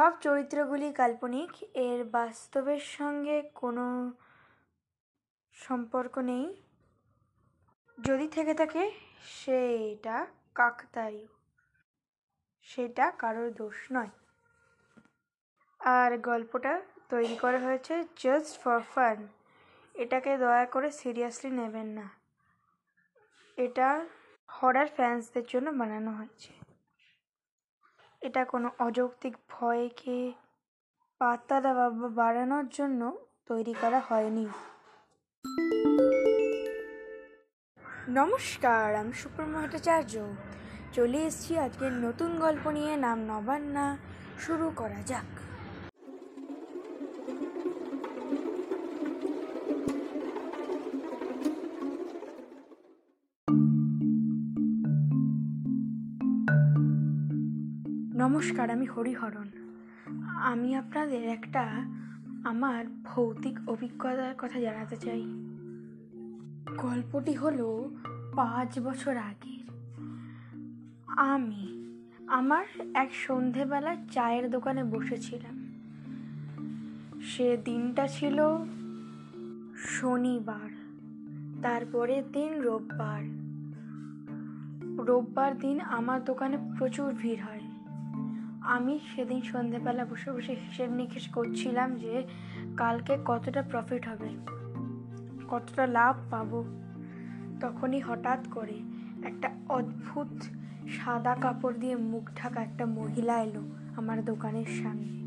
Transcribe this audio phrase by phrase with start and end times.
[0.00, 4.12] সব চরিত্রগুলি কাল্পনিক, এর বাস্তবের সঙ্গে কোনো
[5.52, 6.62] সম্পর্ক নেই।
[7.98, 8.90] যদি থেকে থাকে,
[9.24, 11.26] সেটা কাকতালীয়,
[12.62, 14.10] সেটা কারোর দোষ নয়।
[15.80, 19.28] আর গল্পটা তৈরি করা হয়েছে জাস্ট ফর ফান
[19.94, 22.08] এটাকে দয়া করে সিরিয়াসলি নেবেন না।
[23.56, 24.06] এটা
[24.48, 26.59] হরার ফ্যান্সদের জন্য বানানো হয়েছে।
[28.20, 30.32] এটা কোনো অযৌক্তিক ভয়কে
[31.18, 34.48] পাত্তা দেওয়া বা বাড়ানোর জন্য তৈরি করা হয়নি।
[38.08, 40.20] নমস্কার, আমি সুপ্রম ভট্টাচার্য।
[40.92, 43.98] চলে এসেছি আজকের নতুন গল্প নিয়ে। নাম নবান্না।
[44.38, 45.49] শুরু করা যাক।
[58.30, 59.48] নমস্কার, আমি হরিহরণ।
[60.26, 61.62] আমি আপনাদের একটা
[62.44, 65.22] আমার ভৌতিক অভিজ্ঞতার কথা জানাতে চাই।
[66.76, 67.90] গল্পটি হলো
[68.36, 69.70] পাঁচ বছর আগের।
[71.06, 71.94] আমি
[72.26, 72.64] আমার
[72.94, 75.56] এক সন্ধেবেলা চায়ের দোকানে বসেছিলাম।
[77.20, 78.42] সে দিনটা ছিল
[79.76, 80.70] শনিবার
[81.62, 83.24] তারপরের দিন রোববার।
[85.04, 87.59] রোববার দিন আমার দোকানে প্রচুর ভিড় হয়।
[88.70, 92.26] আমি সেদিন সন্ধেবেলা বসে বসে হিসেব নিকেশ করছিলাম যে
[92.76, 94.28] কালকে কতটা প্রফিট হবে,
[95.48, 96.64] কতটা লাভ পাবো।
[97.60, 98.82] তখনই হঠাৎ করে
[99.24, 100.42] একটা অদ্ভুত
[100.88, 103.62] সাদা কাপড় দিয়ে মুখ ঢাকা একটা মহিলা এলো
[103.96, 105.20] আমার দোকানের সামনে।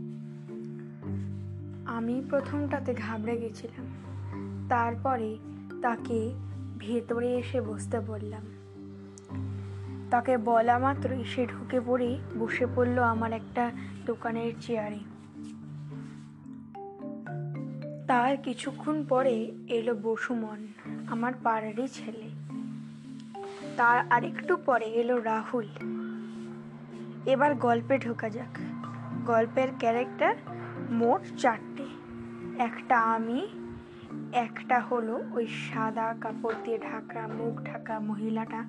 [1.86, 3.86] আমি প্রথমটাতে ঘাবড়ে গেছিলাম।
[4.70, 5.38] তারপরে
[5.82, 6.34] তাকে
[6.78, 8.44] ভেতরে এসে বসতে বললাম
[10.14, 13.72] তাকে বলা মাত্রই সে ঢুকে পড়ে বসে পড়ল আমার একটা
[14.06, 15.00] দোকানের চেয়ারে।
[18.08, 20.68] তার কিছুক্ষণ পরে এলো বসুমন
[21.08, 22.30] আমার পাড়ারই ছেলে।
[23.78, 25.68] তার আরেকটু পরে এলো রাহুল।
[27.26, 28.58] এবার গল্পে ঢোকা যাক।
[29.26, 30.36] গল্পের ক্যারেক্টার
[30.92, 31.86] মোট চারটে।
[32.58, 33.48] একটা আমি
[34.34, 38.64] একটা হলো ওই সাদা কাপড় দিয়ে ঢাকা, মুখ ঢাকা মহিলাটা,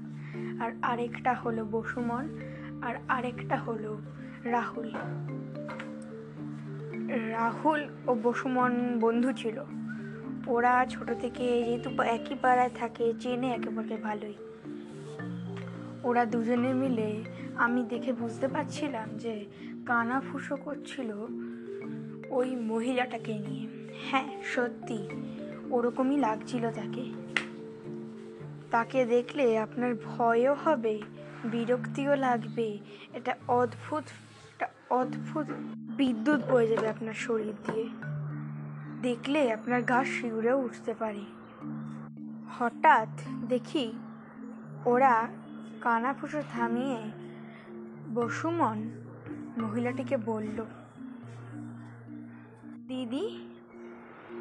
[0.60, 2.28] আর আরেকটা হলো বসুমন
[2.82, 4.00] আর আরেকটা হলো
[4.44, 4.92] রাহুল।
[7.30, 9.64] রাহুল ও বসুমন বন্ধু ছিল।
[10.46, 14.34] ওরা ছোট থেকে যেহেতু একই পাড়ায় থাকে, চেনে একেবারে ভালোই।
[16.04, 17.24] ওরা দুজনে মিলে
[17.56, 19.44] আমি দেখে বুঝতে পারছিলাম যে
[19.86, 21.26] কানা ফুসো করছিল
[22.30, 23.66] ওই মহিলাটাকে নিয়ে।
[24.10, 25.08] হ্যাঁ সত্যি।
[25.74, 27.04] ওরকমই লাগছিল তাকে।
[28.70, 30.94] তাকে দেখলে আপনার ভয়ও হবে,
[31.44, 32.68] বিরক্তিও লাগবে।
[33.12, 34.04] এটা অদ্ভুত,
[34.50, 35.46] একটা অদ্ভুত
[35.96, 37.86] বিদ্যুৎ বয়ে যাবে আপনার শরীর দিয়ে।
[39.02, 41.24] দেখলে আপনার গা শিউরেও উঠতে পারে।
[42.58, 43.12] হঠাৎ
[43.48, 43.86] দেখি
[44.84, 45.14] ওরা
[45.80, 47.00] কানাফুসো থামিয়ে
[48.14, 48.78] বসুমন
[49.58, 50.58] মহিলাটিকে বলল,
[52.88, 53.26] দিদি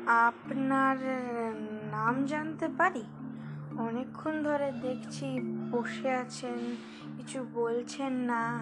[0.07, 0.97] আপনার
[1.91, 3.03] নাম জানতে পারি?
[3.77, 5.39] অনেকক্ষণ ধরে দেখছি
[5.71, 6.59] বসে আছেন,
[7.17, 8.59] কিছু বলছেন না।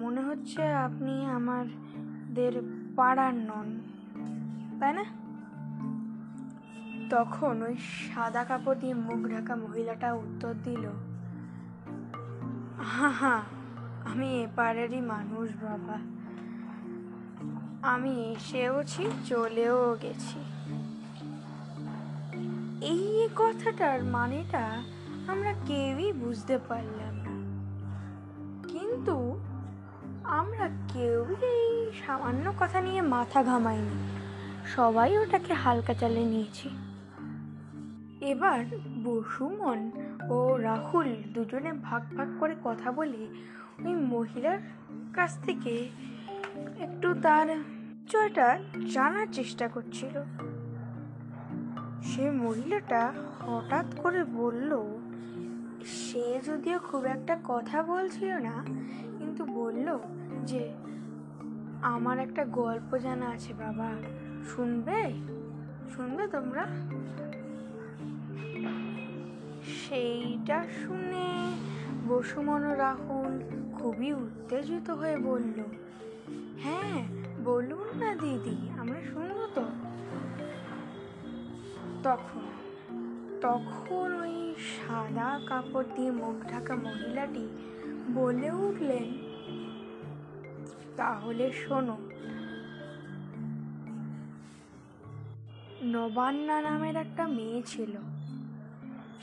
[0.00, 2.52] মনে হচ্ছে আপনি আমাদের
[2.96, 3.68] পাড়ার নন,
[4.80, 5.04] তাই না?
[7.10, 10.84] তখন ওই সাদা কাপড় দিয়ে মুখ ঢাকা মহিলাটা উত্তর দিল,
[12.78, 13.42] হা হা,
[14.04, 16.15] আমি এপারেরই মানুষ, বাবা।
[17.86, 20.40] আমি এসেওছি চলেও গেছি।
[22.86, 24.82] এই কথাটার মানেটা
[25.26, 27.34] আমরা কেউই বুঝতে পারলাম না।
[28.68, 29.40] কিন্তু
[30.24, 33.96] আমরা কেউই এই সামান্য কথা নিয়ে মাথা ঘামাইনি।
[34.66, 36.68] সবাই ওটাকে হালকা চালে নিয়েছি।
[38.20, 38.64] এবার
[39.04, 39.90] বসুমন
[40.30, 43.22] ও রাহুল দুজনে ভাগ ভাগ করে কথা বলে
[43.84, 44.58] ওই মহিলার
[45.14, 45.88] কাছ থেকে
[46.78, 47.75] একটু তার
[48.08, 48.58] চয়টা
[48.92, 50.22] জানার চেষ্টা করছিল।
[52.02, 54.82] সে মহিলাটা হঠাৎ করে বলল,
[55.84, 58.64] সে যদিও খুব একটা কথা বলছিল না,
[59.18, 59.98] কিন্তু বলল
[60.44, 60.72] যে,
[61.82, 63.90] আমার একটা গল্প জানা আছে বাবা,
[64.44, 65.12] শুনবে?
[65.96, 66.66] শুনবে তোমরা?
[69.62, 71.56] সেইটা শুনে
[72.08, 73.34] বসুমন রাহুল
[73.72, 75.58] খুবই উত্তেজিত হয়ে বলল
[76.58, 77.15] হ্যাঁ
[77.46, 79.64] বলুন না, দিদি, আমরা শুনব তো।
[82.02, 82.44] তখন
[83.40, 87.44] তখন ওই সাদা কাপড় দিয়ে মুখ ঢাকা মহিলাটি
[88.14, 89.06] বলে উঠলেন,
[90.96, 91.96] তাহলে শোনো,
[95.94, 97.92] নবান্না নামের একটা মেয়ে ছিল।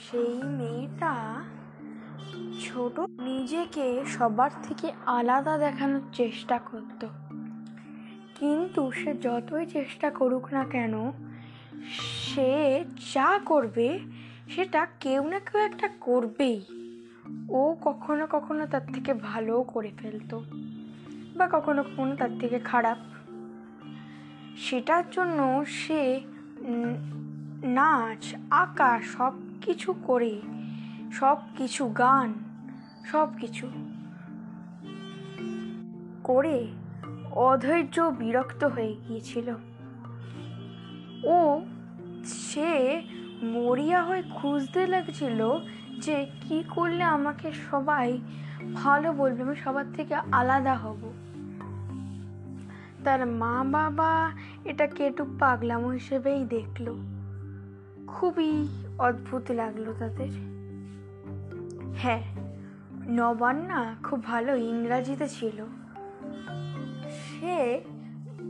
[0.05, 1.13] সেই মেয়েটা
[2.61, 7.07] ছোট, নিজেকে সবার থেকে আলাদা দেখানোর চেষ্টা করতো।
[8.44, 11.12] কিন্তু সে যতই চেষ্টা করুক না কেন,
[12.25, 14.00] সে যা করবে,
[14.56, 16.62] সেটা কেউ না কেউ একটা করবেই।
[17.50, 20.44] ও কখনো কখনো তার থেকে ভালোও করে ফেলতো
[21.36, 22.98] বা কখনো কখনো তার থেকে খারাপ।
[24.57, 26.22] সেটার জন্য সে
[27.63, 30.42] নাচ, আঁকা সব কিছু করে
[31.13, 32.34] সব কিছু গান
[33.06, 33.68] সব কিছু
[36.24, 36.68] করে
[37.35, 39.56] অধৈর্য বিরক্ত হয়ে গিয়েছিল।
[41.24, 41.62] ও,
[42.25, 43.01] সে
[43.44, 45.59] মরিয়া হয়ে খুঁজতে লাগছিল
[46.00, 48.19] যে কি করলে আমাকে সবাই
[48.74, 51.13] ভালো বলবে, আমি সবার থেকে আলাদা হব।
[53.03, 54.31] তার মা বাবা
[54.65, 56.95] এটাকে একটু পাগলামো হিসেবেই দেখল।
[58.07, 60.30] খুবই অদ্ভুত লাগল তাদের।
[61.95, 62.24] হ্যাঁ
[63.09, 65.65] নবান্না খুব ভালো ইংরাজিতে ছিল।
[67.44, 67.81] সে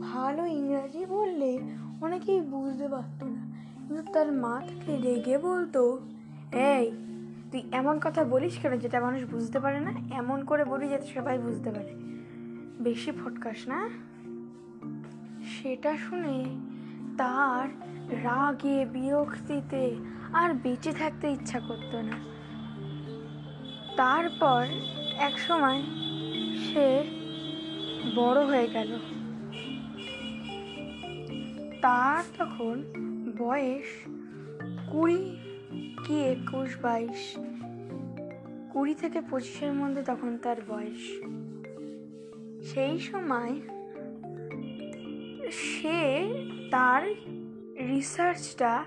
[0.00, 1.58] ভালো ইংরাজি বললে
[2.00, 3.52] অনেকেই বুঝতে পারতো না।
[3.88, 6.00] কিন্তু তার মা তাকে রেগে বলতো,
[6.52, 6.92] এই,
[7.52, 9.92] তুই এমন কথা বলিস কেন যেটা মানুষ বুঝতে পারে না?
[10.10, 11.94] এমন করে বলি যাতে সবাই বুঝতে পারে।
[12.80, 13.88] বেশি ফটকাস না?
[15.44, 16.44] সেটা শুনে
[17.18, 17.68] তার
[18.24, 19.96] রাগে, বিরক্তিতে
[20.32, 22.18] আর বেঁচে থাকতে ইচ্ছা করতো না।
[23.96, 24.66] তারপর
[25.16, 25.82] এক সময়
[26.56, 27.23] সে
[28.16, 28.98] বড় হয়ে গেল।
[31.82, 32.82] তার তখন
[33.38, 34.08] বয়স
[34.92, 35.36] কুড়ি
[36.04, 37.36] কি একুশ বাইশ।
[38.72, 41.02] কুড়ি থেকে পঁচিশের মধ্যে তখন তার বয়স।
[42.72, 43.60] সেই সময়
[45.50, 46.28] সে
[46.70, 47.02] তার
[47.88, 48.84] রিসার্চটা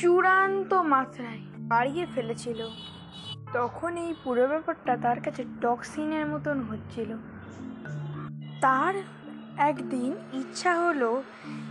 [0.00, 2.68] চূড়ান্ত মাত্রায় বাড়িয়ে ফেলেছিল।
[3.52, 7.16] তখন এই পুরো ব্যাপারটা তার কাছে টক্সিনের মতন হচ্ছিল।
[8.66, 8.94] তার
[9.58, 11.22] একদিন ইচ্ছা হলো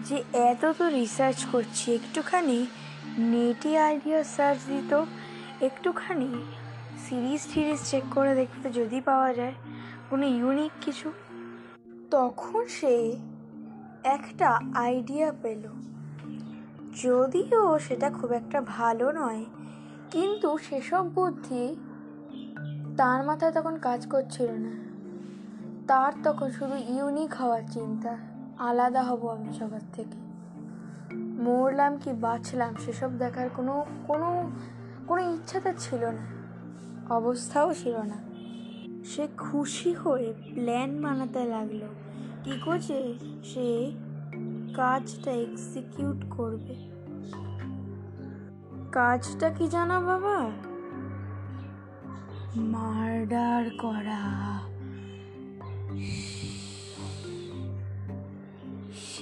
[0.05, 2.65] যে এত তো রিসার্চ করছি, একটুখানি
[3.17, 5.03] নেটে আইডিয়া সার্চ দিত,
[5.61, 6.29] একটুখানি
[6.97, 9.53] সিরিজ টিরিজ চেক করে দেখতে যদি পাওয়া যায়,
[10.09, 11.11] কোনো ইউনিক কিছু।
[12.11, 13.11] তখন সে
[14.03, 15.63] একটা আইডিয়া পেল।
[17.03, 19.45] যদিও সেটা খুব একটা ভালো নয়,
[20.11, 21.75] কিন্তু সেসব বুদ্ধি
[22.97, 24.94] তার মাথায় তখন কাজ করছিল না।
[25.87, 28.17] তার তখন শুধু ইউনিক হওয়ার চিন্তা।
[28.57, 30.17] আলাদা হব আমি সবার থেকে।
[31.15, 34.51] মরলাম কি বাঁচলাম সেসব দেখার কোনো কোনো
[35.07, 36.25] কোনো ইচ্ছা ছিল না।
[37.15, 38.25] অবস্থাও ছিল না।
[39.03, 41.79] সে খুশি হয়ে প্ল্যান বানাতে লাগল।
[42.43, 43.13] কী করছে?
[43.43, 43.91] সে
[44.75, 46.75] কাজটা এক্সিকিউট করবে।
[48.91, 50.51] কাজটা কি জানা বাবা?
[52.55, 54.54] মার্ডার করা।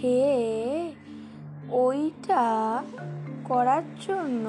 [0.03, 0.91] সে
[1.69, 2.83] ওইটা
[3.45, 4.45] করার জন্য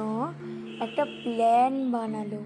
[0.81, 2.45] একটা প্ল্যান বানালো।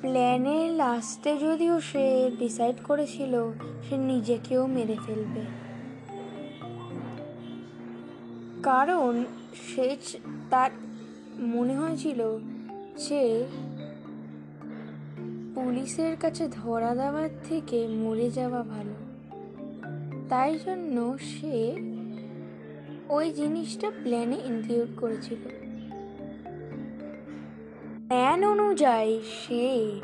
[0.00, 3.52] প্ল্যানের লাস্টে যদিও সে ডিসাইড করেছিল,
[3.88, 5.40] সে নিজেকেও মেরে ফেলবে।
[8.62, 9.24] কারণ
[9.74, 9.96] সে
[10.50, 10.70] তার
[11.38, 12.38] মনে হয়েছিল
[13.08, 13.46] যে
[15.54, 18.95] পুলিশের কাছে ধরা দেওয়ার থেকে মরে যাওয়া ভালো।
[20.28, 21.76] তাই জন্য সে
[23.08, 25.48] ওই জিনিসটা প্ল্যানে ইনক্লুড করেছিল।
[28.06, 30.00] প্ল্যান অনুযায়ী সে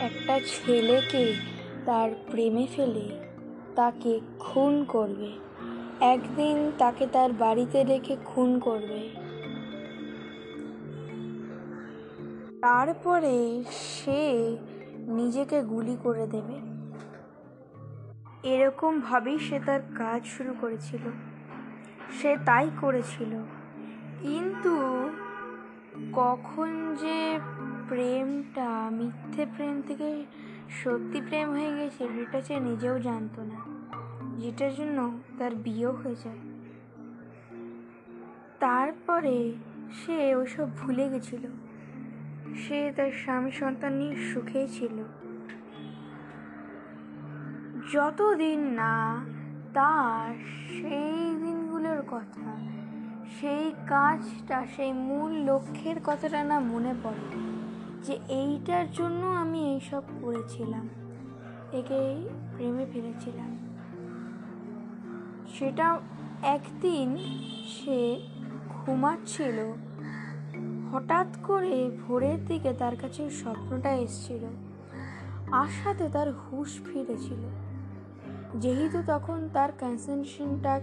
[0.00, 1.34] একটা ছেলেকে
[1.84, 3.08] তার প্রেমে ফেলে
[3.74, 5.32] তাকে খুন করবে।
[6.00, 9.10] একদিন তাকে তার বাড়িতে রেখে খুন করবে।
[12.62, 14.56] তারপরে সে
[14.96, 16.75] নিজেকে গুলি করে দেবে।
[18.46, 21.10] এরকমভাবেই সে তার কাজ শুরু করেছিল।
[22.22, 23.44] সে তাই করেছিল।
[24.22, 25.08] কিন্তু
[26.12, 27.38] কখন যে
[27.88, 30.24] প্রেমটা, মিথ্যে প্রেম থেকে
[30.82, 33.56] সত্যি প্রেম হয়ে গেছে, সেটা সে নিজেও জানতো না।
[34.38, 36.38] যেটার জন্য তার বিয়েও হয়ে যায়।
[38.58, 39.52] তারপরে
[39.92, 41.46] সে ওইসব ভুলে গেছিল।
[42.54, 45.25] সে তার স্বামী সন্তান নিয়ে সুখেই ছিল।
[47.92, 49.24] যতদিন না,
[49.74, 50.34] তার
[50.68, 52.56] সেই দিনগুলোর কথা,
[53.40, 57.26] সেই কাজটা, সেই মূল লক্ষ্যের কথাটা না মনে পড়ে,
[58.02, 60.88] যে এইটার জন্য আমি এইসব করেছিলাম
[61.72, 63.50] একে প্রেমে ফেলেছিলাম।
[65.58, 65.98] সেটা
[66.42, 67.16] একদিন
[67.68, 68.20] সে
[68.68, 69.58] ঘুমাচ্ছিল,
[70.92, 74.44] হঠাৎ করে ভোরের দিকে তার কাছে স্বপ্নটা এসেছিল,
[75.52, 77.65] আশাতে তার হুঁশ ফিরেছিল।
[78.60, 80.80] যেহেতু তখন তার কনসেন্ট্রেশনটা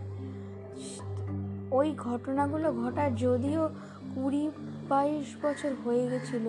[1.71, 3.69] ওই ঘটনাগুলো ঘটা যদিও
[4.15, 4.49] কুড়ি
[4.89, 6.45] বাইশ বছর হয়ে গেছিল,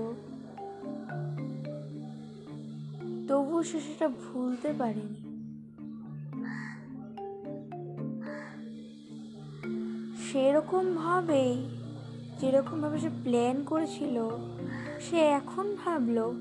[3.29, 5.21] তবুও সে সেটা ভুলতে পারেনি।
[10.27, 11.69] সেরকমভাবেই,
[12.41, 14.29] যেরকমভাবে সে প্ল্যান করেছিল,
[15.01, 16.35] সে এখন ভাবলো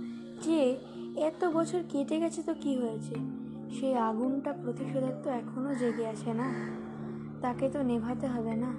[0.43, 0.75] যে
[1.15, 3.42] এত বছর কেটে গেছে তো কি হয়েছে?
[3.79, 6.53] সেই আগুনটা প্রতিশোধের তো এখনও জেগে আছে না?
[7.41, 8.73] তাকে তো নেভাতে হবে না?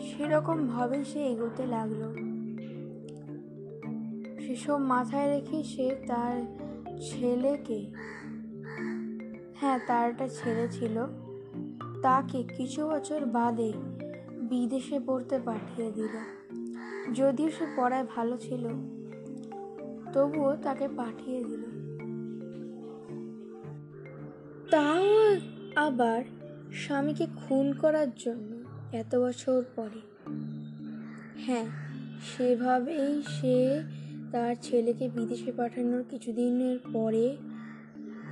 [0.00, 2.02] সেরকমভাবেই সে এগোতে লাগল।
[4.38, 6.42] সেসব মাথায় রেখে সে তার
[7.00, 7.90] ছেলেকে
[9.60, 11.06] হ্যাঁ তার একটা ছেলে ছিল,
[12.02, 13.72] তাকে কিছু বছর বাদে
[14.40, 16.14] বিদেশে পড়তে পাঠিয়ে দিল।
[17.14, 18.68] যদিও সে পড়ায় ভালো ছিল,
[20.12, 21.85] তবুও তাকে পাঠিয়ে দিল।
[24.76, 25.38] তাও
[25.76, 26.22] আবার
[26.72, 28.52] স্বামীকে খুন করার জন্য
[28.92, 30.00] এত বছর পরে।
[31.46, 31.66] হ্যাঁ
[32.22, 33.80] সেভাবেই সে
[34.32, 37.36] তার ছেলেকে বিদেশে পাঠানোর কিছুদিনের পরে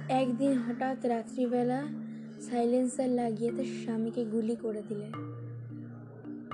[0.09, 1.83] একদিন হঠাৎ রাত্রিবেলা
[2.41, 5.13] সাইলেন্সার লাগিয়ে তার স্বামীকে গুলি করে দিলেন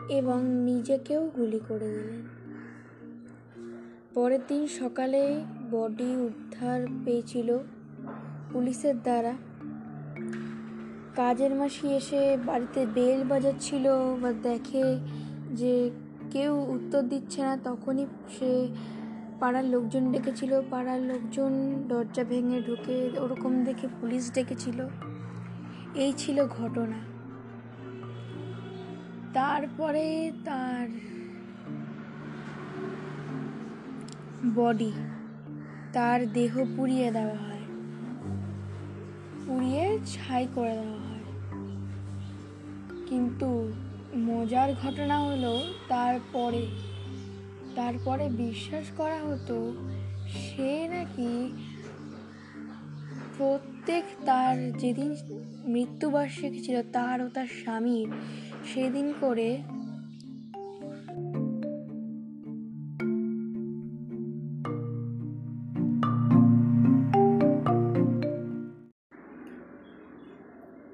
[0.09, 2.23] এবং নিজেকেও গুলি করে দিলেন।
[4.15, 7.59] পরের দিন সকালে বডি উদ্ধার পেয়েছিল
[8.53, 9.50] পুলিশের দ্বারা।
[11.21, 13.89] কাজের মাসি এসে বাড়িতে বেল বাজাচ্ছিল
[14.23, 14.85] বা দেখে
[15.53, 15.91] যে
[16.31, 18.07] কেউ উত্তর দিচ্ছে না, তখনই
[18.39, 18.69] সে
[19.41, 21.53] পাড়ার লোকজন ডেকেছিল। পাড়ার লোকজন
[21.89, 24.89] দরজা ভেঙে ঢুকে ওরকম দেখে পুলিশ ডেকেছিল।
[25.95, 26.99] এই ছিল ঘটনা।
[29.35, 30.89] তারপরে তার
[34.55, 34.93] বডি,
[35.93, 37.65] তার দেহ পুড়িয়ে দেওয়া হয়।
[39.47, 41.10] পুড়িয়ে ছাই করে দেওয়া হয়।
[43.11, 43.49] কিন্তু
[44.17, 45.55] মজার ঘটনা হলো
[45.89, 46.67] তারপরে
[47.77, 49.57] তারপরে বিশ্বাস করা হতো
[50.27, 51.33] সে নাকি
[53.39, 55.11] প্রত্যেক তার যেদিন
[55.65, 58.09] মৃত্যুবার্ষিকী ছিল তার ও তার স্বামীর,
[58.75, 59.49] সেদিন করে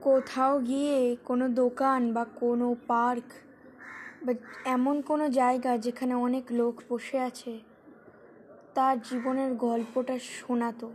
[0.06, 3.24] কোথাও গিয়ে কোনো দোকান বা কোনো পার্ক
[4.26, 4.32] বা
[4.64, 7.58] এমন কোনো জায়গা যেখানে অনেক লোক বসে আছে,
[8.74, 10.92] তার জীবনের গল্পটা শোনাতো।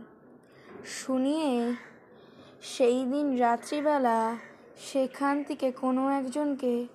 [0.84, 1.50] শুনিয়ে
[2.62, 4.36] সেই দিন রাত্রিবেলা
[4.78, 6.86] সেখান থেকে কোনো একজনকে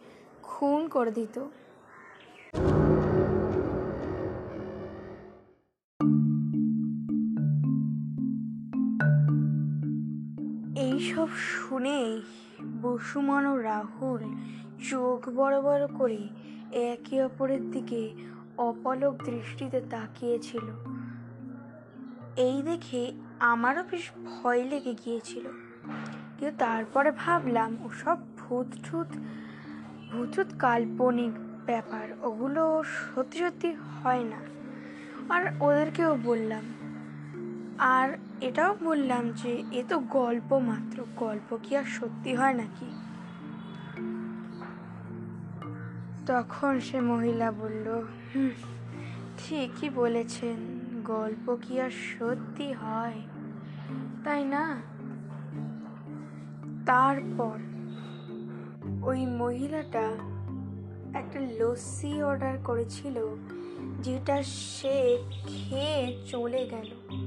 [0.43, 1.39] খুন করে দিত।
[11.35, 12.21] শুনেই
[12.81, 14.21] বসুমান ও রাহুল
[14.89, 16.27] চোখ বড় বড় করে
[16.71, 18.13] একে অপরের দিকে
[18.57, 20.95] অপলক দৃষ্টিতে তাকিয়েছিল।
[22.35, 25.43] এই দেখে আমারও বেশ ভয় লেগে গিয়েছিল।
[26.39, 29.07] কিন্তু তারপরে ভাবলাম, ওসব ভূত ঠুত
[30.11, 31.31] ভূত কাল্পনিক
[31.65, 34.37] ব্যাপার, ওগুলো সত্যি সত্যি হয় না।
[35.33, 36.63] আর ওদেরকেও বললাম,
[37.79, 42.85] আর এটাও বললাম যে, এ তো গল্প মাত্র। গল্প কি আর সত্যি হয় নাকি?
[46.25, 48.01] তখন সে মহিলা বলল
[49.37, 53.21] ঠিকই বলেছেন, গল্প কি আর সত্যি হয়?
[54.23, 54.81] তাই না?
[56.85, 57.59] তারপর
[59.03, 60.11] ওই মহিলাটা
[61.13, 63.35] একটা লস্যি অর্ডার করেছিল,
[64.01, 65.17] যেটা সে
[65.47, 67.17] খেয়ে চলে গেল।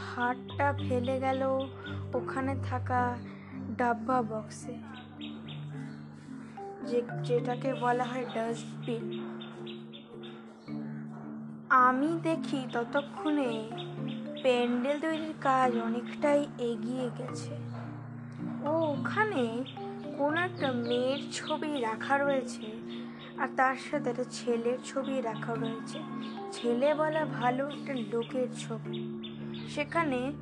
[0.00, 1.42] ভাতটা ফেলে গেল
[2.14, 3.18] ওখানে থাকা
[3.76, 4.74] ডাব্বা বক্সে,
[6.86, 9.04] যে যেটাকে বলা হয় ডাস্টবিন।
[11.68, 13.50] আমি দেখি ততক্ষণে
[14.42, 17.54] প্যান্ডেল তৈরির কাজ অনেকটাই এগিয়ে গেছে।
[18.64, 19.64] ও, ওখানে
[20.18, 22.66] কোনো একটা মেয়ের ছবি রাখা রয়েছে
[23.38, 25.98] আর তার সাথে একটা ছেলের ছবি রাখা রয়েছে।
[26.52, 28.98] ছেলে বলা ভালো একটা লোকের ছবি।
[29.74, 30.32] সেখানে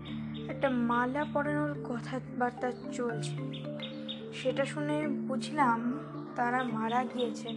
[0.49, 3.37] একটা মালা পরানোর কথাবার্তা চলছে।
[4.33, 5.99] সেটা শুনে বুঝলাম
[6.37, 7.57] তারা মারা গিয়েছেন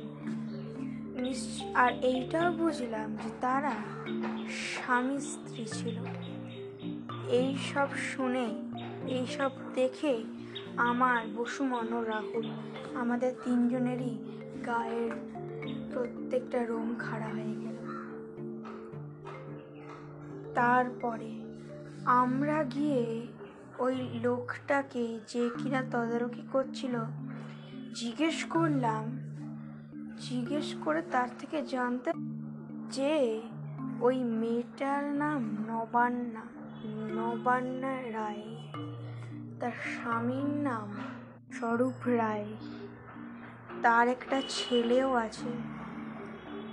[1.75, 3.75] আর এইটাও বুঝলাম যে তারা
[4.49, 5.97] স্বামী স্ত্রী ছিল।
[7.29, 8.47] এই সব শুনে,
[9.07, 10.23] এই সব দেখে
[10.77, 12.47] আমার বসুমন ও রাহুল,
[12.95, 14.17] আমাদের তিনজনেরই
[14.65, 15.11] গায়ের
[15.93, 17.77] প্রত্যেকটা রোম খাড়া হয়ে গেল।
[20.55, 21.40] তারপরে
[22.05, 23.27] আমরা গিয়ে
[23.79, 26.99] ওই লোকটাকে যে কিনা তদারকি করছিল,
[27.93, 29.19] জিজ্ঞেস করলাম।
[30.17, 32.11] জিজ্ঞেস করে তার থেকে জানতে
[32.89, 33.41] যে
[34.01, 36.41] ওই মেয়েটার নাম নবান্না
[37.15, 38.43] নবান্না রায়।
[39.59, 40.95] তার স্বামীর নাম
[41.51, 42.47] স্বরূপ রায়।
[43.81, 45.49] তার একটা ছেলেও আছে।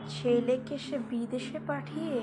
[0.08, 2.22] ছেলেকে সে বিদেশে পাঠিয়ে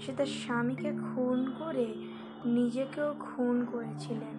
[0.00, 2.07] সে তার স্বামীকে খুন করে
[2.44, 4.38] নিজেকেও খুন করেছিলেন।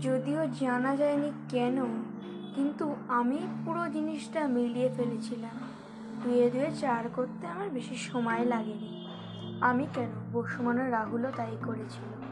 [0.00, 2.04] যদিও জানা যায়নি কেন,
[2.54, 5.56] কিন্তু আমি পুরো জিনিসটা মিলিয়ে ফেলেছিলাম।
[6.22, 9.06] ধুয়ে ধুয়ে চার করতে আমার বেশি সময় লাগেনি।
[9.60, 10.08] আমি কেন?
[10.32, 12.22] বসুমানের রাহুলও তাই করেছিল।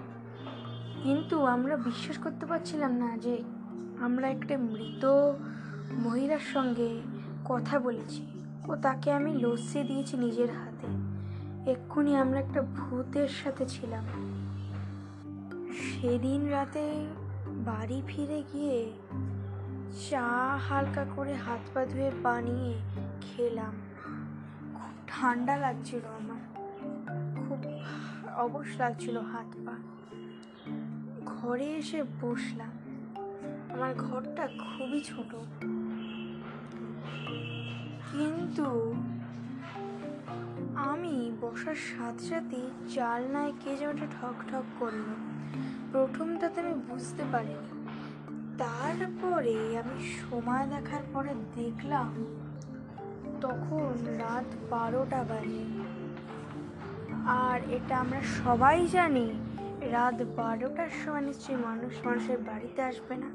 [1.03, 3.43] কিন্তু আমরা বিশ্বাস করতে পারছিলাম না যে
[4.01, 5.33] আমরা একটা মৃত
[5.93, 7.01] মহিলার সঙ্গে
[7.45, 8.27] কথা বলেছি
[8.69, 10.87] ও তাকে আমি লস্যি দিয়েছি নিজের হাতে।
[11.71, 14.05] এক্ষুনি আমরা একটা ভূতের সাথে ছিলাম।
[15.79, 17.07] সেদিন রাতে
[17.47, 18.93] বাড়ি ফিরে গিয়ে
[20.11, 22.75] চা হালকা করে হাত পা ধুয়ে বানিয়ে
[23.21, 23.73] খেলাম।
[24.75, 26.41] খুব ঠান্ডা লাগছিল আমার।
[27.49, 27.59] খুব
[28.37, 29.73] অবশ লাগছিল হাত পা।
[31.27, 32.71] ঘরে এসে বসলাম।
[33.73, 35.35] আমার ঘরটা খুবই ছোট।
[38.13, 38.95] কিন্তু
[40.77, 45.38] আমি বসার সাথে সাথে জালনায় কে যেন ঠক ঠক করল।
[45.93, 47.89] প্রথমটাতে আমি বুঝতে পারিনি।
[48.59, 52.25] তারপরে আমি সময় দেখার পরে দেখলাম,
[53.41, 55.65] তখন রাত বারোটা বাজে।
[57.27, 59.33] আর এটা আমরা সবাই জানি,
[59.81, 63.31] রাত বারোটার সময় নিশ্চয়ই মানুষ মানুষের বাড়িতে আসবে না।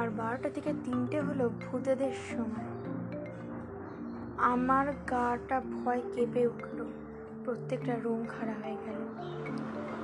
[0.00, 2.64] আর বারোটা থেকে তিনটে হলো ভূতেদের সময়।
[4.36, 6.84] আমার গাটা ভয় কেঁপে উঠল।
[7.44, 9.33] প্রত্যেকটা রুম খাড়া হয়ে গেল।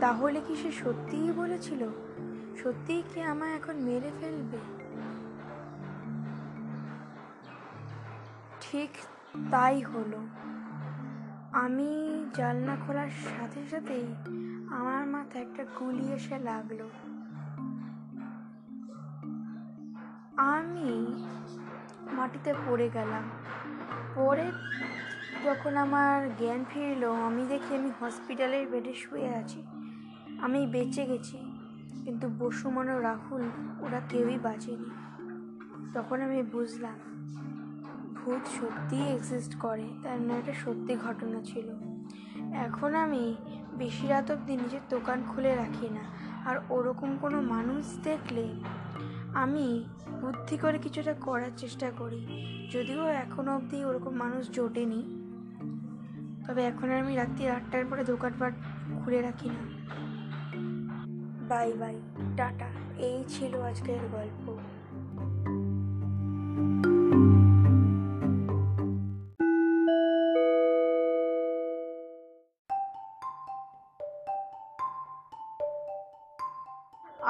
[0.01, 1.89] তাহলে কি সে সত্যিই বলেছিল?
[2.63, 4.59] সত্যিই কি আমায় এখন মেরে ফেলবে?
[8.61, 8.91] ঠিক
[9.51, 10.27] তাই হলো।
[11.53, 14.15] আমি জানলা খোলার সাথে সাথেই
[14.71, 16.89] আমার মাথায় একটা গুলি এসে লাগল।
[20.37, 21.25] আমি
[22.13, 23.23] মাটিতে পড়ে গেলাম।
[24.15, 24.53] পরে
[25.45, 29.63] যখন আমার জ্ঞান ফিরলো, আমি দেখি আমি হসপিটালের বেডে শুয়ে আছি।
[30.45, 31.39] আমি বেঁচে গেছি,
[32.05, 33.45] কিন্তু বসুমন ও রাহুল,
[33.85, 34.91] ওরা কেউই বাঁচেনি।
[35.95, 36.99] তখন আমি বুঝলাম,
[38.19, 41.69] ভূত সত্যিই এক্সিস্ট করে, তার না একটা সত্যি ঘটনা ছিল।
[42.67, 43.25] এখন আমি
[43.81, 46.05] বেশি রাত অবধি নিজের দোকান খুলে রাখি না,
[46.49, 48.45] আর ওরকম কোনো মানুষ দেখলে
[49.43, 49.67] আমি
[50.23, 52.21] বুদ্ধি করে কিছুটা করার চেষ্টা করি।
[52.75, 55.01] যদিও এখনও অবধি ওরকম মানুষ জোটেনি,
[56.45, 58.53] তবে এখন আর আমি রাত্রি আটটার পরে দোকানপাট
[59.01, 59.63] খুলে রাখি না।
[61.51, 61.97] বাই বাই,
[62.37, 62.69] টাটা।
[63.09, 64.45] এই ছিল আজকের গল্প।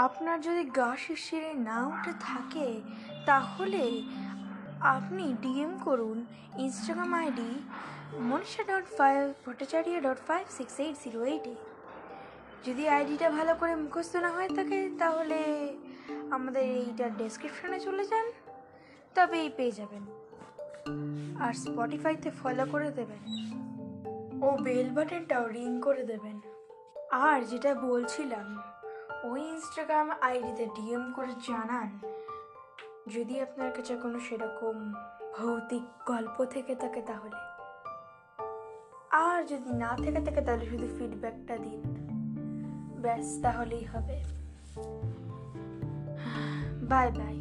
[0.06, 2.68] আপনার যদি গা শিরশিরে না উঠে থাকে,
[3.26, 3.84] তাহলে
[4.96, 6.18] আপনি ডিএম করুন
[6.64, 7.50] Instagram ID
[8.30, 11.54] Manisha dot five, Bhattacharya dot five, six eight zero এইটে
[12.64, 15.68] যদি আইডিটা ভালো করে মুখস্থ না হয়ে থাকে, তাহলে
[16.30, 18.30] আমাদের এইটার ডেসক্রিপশনে চলে যান।
[19.14, 20.02] তবেই পেয়ে যাবেন।
[21.40, 23.50] আর স্পটিফাইতে ফলো করে দেবেন।
[24.42, 26.40] ও বেল বাটনটাও রিং করে দেবেন।
[27.10, 28.62] আর যেটা বলছিলাম,
[29.30, 31.98] ওই ইনস্টাগ্রাম আইডিতে ডিএম করে জানান।
[33.08, 34.92] যদি আপনার কাছে কোনো সেরকম
[35.38, 37.36] ভৌতিক গল্প থেকে থাকে তাহলে।
[39.10, 41.99] আর যদি না থেকে থাকে, তাহলে শুধু ফিডব্যাকটা দিন।
[43.02, 44.16] ব্যাস তাহলেই হবে।
[46.82, 47.36] Bye bye.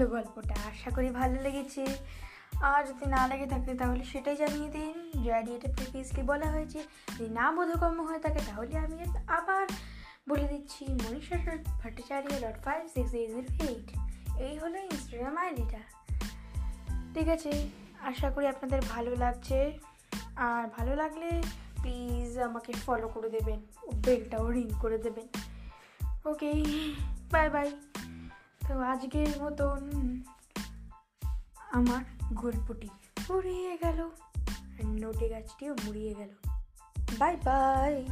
[0.00, 1.86] লাগল গল্পটা। আশা করি ভালো লেগেছে।
[2.62, 4.94] আর যদি না লেগে থাকে তাহলে সেটাই জানিয়ে দিন।
[5.30, 9.66] এটা প্রিভিয়াসলি বলা হয়েছে। যদি না বোধগম্য হয়ে থাকে তাহলে আমি আবার
[10.28, 11.36] বলে দিচ্ছি। Manisha
[11.66, 13.88] Bhattacharya dot five six eight zero eight
[14.40, 15.78] এই হলো ইনস্টাগ্রাম আইডিটা
[17.14, 17.68] ঠিক আছে,
[18.00, 19.78] আশা করি আপনাদের ভালো লাগছে।
[20.36, 21.42] আর ভালো লাগলে
[21.82, 23.60] প্লিজ আমাকে ফলো করে দেবেন।
[23.94, 25.26] বেলটাও রিং করে দেবেন।
[26.24, 26.52] ওকে
[27.32, 27.72] বাই বাই
[28.70, 29.80] তো আজকের মতন
[31.70, 32.88] আমার গল্পটি
[33.30, 34.10] মুড়িয়ে গেল।
[34.84, 36.28] নোটে গাছটিও মুড়িয়ে গেল।
[37.18, 38.06] Bye bye